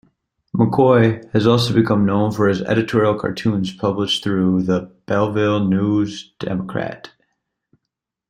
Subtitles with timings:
[0.55, 7.11] McCoy has also become known for his editorial cartoons published through the "Belleville News-Democrat".